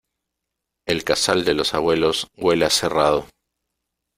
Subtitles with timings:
[0.87, 3.27] El casal de los abuelos huele a cerrado.